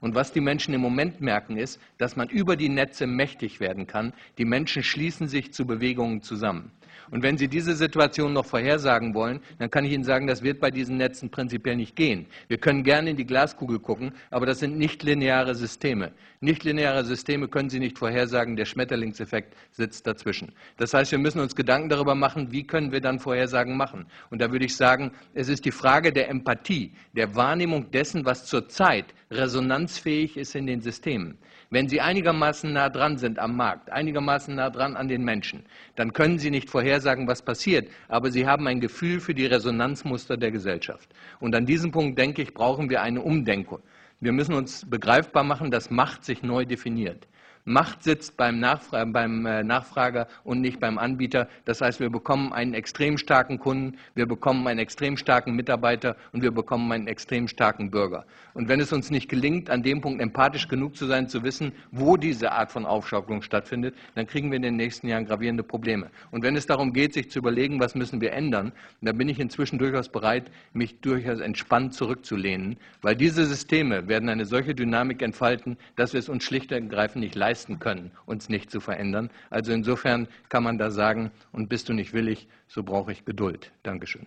Und 0.00 0.14
was 0.14 0.32
die 0.32 0.40
Menschen 0.40 0.74
im 0.74 0.80
Moment 0.80 1.20
merken, 1.20 1.56
ist, 1.56 1.80
dass 1.98 2.16
man 2.16 2.28
über 2.28 2.56
die 2.56 2.68
Netze 2.68 3.06
mächtig 3.06 3.60
werden 3.60 3.86
kann. 3.86 4.12
Die 4.38 4.44
Menschen 4.44 4.82
schließen 4.82 5.28
sich 5.28 5.52
zu 5.52 5.66
Bewegungen 5.66 6.22
zusammen. 6.22 6.72
Und 7.10 7.22
wenn 7.22 7.38
Sie 7.38 7.48
diese 7.48 7.76
Situation 7.76 8.32
noch 8.32 8.46
vorhersagen 8.46 9.14
wollen, 9.14 9.40
dann 9.58 9.70
kann 9.70 9.84
ich 9.84 9.92
Ihnen 9.92 10.04
sagen, 10.04 10.26
das 10.26 10.42
wird 10.42 10.60
bei 10.60 10.70
diesen 10.70 10.96
Netzen 10.96 11.30
prinzipiell 11.30 11.76
nicht 11.76 11.94
gehen. 11.94 12.26
Wir 12.48 12.58
können 12.58 12.82
gerne 12.82 13.10
in 13.10 13.16
die 13.16 13.26
Glaskugel 13.26 13.78
gucken, 13.78 14.12
aber 14.30 14.46
das 14.46 14.58
sind 14.58 14.76
nicht 14.76 15.02
lineare 15.02 15.54
Systeme. 15.54 16.12
Nichtlineare 16.46 17.04
Systeme 17.04 17.48
können 17.48 17.70
Sie 17.70 17.80
nicht 17.80 17.98
vorhersagen, 17.98 18.54
der 18.54 18.66
Schmetterlingseffekt 18.66 19.56
sitzt 19.72 20.06
dazwischen. 20.06 20.52
Das 20.76 20.94
heißt, 20.94 21.10
wir 21.10 21.18
müssen 21.18 21.40
uns 21.40 21.56
Gedanken 21.56 21.88
darüber 21.88 22.14
machen, 22.14 22.52
wie 22.52 22.64
können 22.64 22.92
wir 22.92 23.00
dann 23.00 23.18
Vorhersagen 23.18 23.76
machen. 23.76 24.06
Und 24.30 24.40
da 24.40 24.52
würde 24.52 24.64
ich 24.64 24.76
sagen, 24.76 25.10
es 25.34 25.48
ist 25.48 25.64
die 25.64 25.72
Frage 25.72 26.12
der 26.12 26.28
Empathie, 26.28 26.92
der 27.16 27.34
Wahrnehmung 27.34 27.90
dessen, 27.90 28.24
was 28.24 28.46
zurzeit 28.46 29.06
resonanzfähig 29.28 30.36
ist 30.36 30.54
in 30.54 30.68
den 30.68 30.82
Systemen. 30.82 31.36
Wenn 31.70 31.88
Sie 31.88 32.00
einigermaßen 32.00 32.72
nah 32.72 32.90
dran 32.90 33.16
sind 33.16 33.40
am 33.40 33.56
Markt, 33.56 33.90
einigermaßen 33.90 34.54
nah 34.54 34.70
dran 34.70 34.94
an 34.94 35.08
den 35.08 35.24
Menschen, 35.24 35.64
dann 35.96 36.12
können 36.12 36.38
Sie 36.38 36.50
nicht 36.50 36.70
vorhersagen, 36.70 37.26
was 37.26 37.42
passiert, 37.42 37.88
aber 38.06 38.30
Sie 38.30 38.46
haben 38.46 38.68
ein 38.68 38.78
Gefühl 38.78 39.18
für 39.18 39.34
die 39.34 39.46
Resonanzmuster 39.46 40.36
der 40.36 40.52
Gesellschaft. 40.52 41.08
Und 41.40 41.56
an 41.56 41.66
diesem 41.66 41.90
Punkt, 41.90 42.16
denke 42.16 42.42
ich, 42.42 42.54
brauchen 42.54 42.88
wir 42.88 43.02
eine 43.02 43.20
Umdenkung. 43.20 43.80
Wir 44.20 44.32
müssen 44.32 44.54
uns 44.54 44.88
begreifbar 44.88 45.44
machen, 45.44 45.70
dass 45.70 45.90
Macht 45.90 46.24
sich 46.24 46.42
neu 46.42 46.64
definiert. 46.64 47.28
Macht 47.68 48.04
sitzt 48.04 48.36
beim, 48.36 48.60
Nachfra 48.60 49.04
beim 49.04 49.44
äh, 49.44 49.64
Nachfrager 49.64 50.28
und 50.44 50.60
nicht 50.60 50.78
beim 50.78 50.98
Anbieter. 50.98 51.48
Das 51.64 51.80
heißt, 51.80 51.98
wir 51.98 52.10
bekommen 52.10 52.52
einen 52.52 52.74
extrem 52.74 53.18
starken 53.18 53.58
Kunden, 53.58 53.98
wir 54.14 54.26
bekommen 54.26 54.64
einen 54.68 54.78
extrem 54.78 55.16
starken 55.16 55.56
Mitarbeiter 55.56 56.14
und 56.32 56.42
wir 56.42 56.52
bekommen 56.52 56.92
einen 56.92 57.08
extrem 57.08 57.48
starken 57.48 57.90
Bürger. 57.90 58.24
Und 58.54 58.68
wenn 58.68 58.78
es 58.78 58.92
uns 58.92 59.10
nicht 59.10 59.28
gelingt, 59.28 59.68
an 59.68 59.82
dem 59.82 60.00
Punkt 60.00 60.22
empathisch 60.22 60.68
genug 60.68 60.96
zu 60.96 61.06
sein, 61.06 61.28
zu 61.28 61.42
wissen, 61.42 61.72
wo 61.90 62.16
diese 62.16 62.52
Art 62.52 62.70
von 62.70 62.86
Aufschaukelung 62.86 63.42
stattfindet, 63.42 63.96
dann 64.14 64.28
kriegen 64.28 64.52
wir 64.52 64.56
in 64.56 64.62
den 64.62 64.76
nächsten 64.76 65.08
Jahren 65.08 65.26
gravierende 65.26 65.64
Probleme. 65.64 66.08
Und 66.30 66.44
wenn 66.44 66.54
es 66.54 66.66
darum 66.66 66.92
geht, 66.92 67.14
sich 67.14 67.32
zu 67.32 67.40
überlegen, 67.40 67.80
was 67.80 67.96
müssen 67.96 68.20
wir 68.20 68.32
ändern, 68.32 68.70
dann 69.00 69.18
bin 69.18 69.28
ich 69.28 69.40
inzwischen 69.40 69.80
durchaus 69.80 70.08
bereit, 70.08 70.52
mich 70.72 71.00
durchaus 71.00 71.40
entspannt 71.40 71.94
zurückzulehnen, 71.94 72.76
weil 73.02 73.16
diese 73.16 73.44
Systeme 73.44 74.06
werden 74.06 74.28
eine 74.28 74.46
solche 74.46 74.76
Dynamik 74.76 75.20
entfalten, 75.20 75.76
dass 75.96 76.12
wir 76.12 76.20
es 76.20 76.28
uns 76.28 76.44
schlicht 76.44 76.70
und 76.70 76.84
ergreifend 76.84 77.24
nicht 77.24 77.34
leisten 77.34 77.55
leisten 77.56 77.78
können, 77.78 78.10
uns 78.26 78.50
nicht 78.50 78.70
zu 78.70 78.80
verändern. 78.80 79.30
Also 79.48 79.72
insofern 79.72 80.28
kann 80.50 80.62
man 80.62 80.76
da 80.76 80.90
sagen, 80.90 81.30
und 81.52 81.70
bist 81.70 81.88
du 81.88 81.94
nicht 81.94 82.12
willig, 82.12 82.48
so 82.68 82.82
brauche 82.82 83.12
ich 83.12 83.24
Geduld. 83.24 83.72
Dankeschön. 83.82 84.26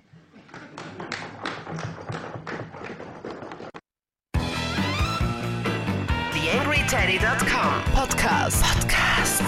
TheAngryTeddy.com 6.33 7.93
Podcast. 7.93 8.63
Podcast. 8.63 9.43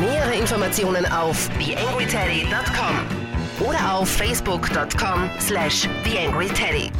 Nähere 0.00 0.34
Informationen 0.34 1.06
auf 1.06 1.48
TheAngryTeddy.com 1.60 3.68
oder 3.68 3.94
auf 3.94 4.08
Facebook.com 4.08 5.30
slash 5.38 5.88
TheAngryTeddy. 6.02 6.90